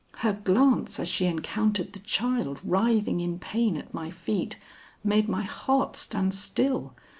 Her 0.25 0.33
glance 0.33 0.99
as 0.99 1.07
she 1.07 1.27
encountered 1.27 1.93
the 1.93 1.99
child 1.99 2.59
writhing 2.63 3.19
in 3.19 3.37
pain 3.37 3.77
at 3.77 3.93
my 3.93 4.09
feet, 4.09 4.57
made 5.03 5.29
my 5.29 5.43
heart 5.43 5.95
stand 5.95 6.33
still. 6.33 6.95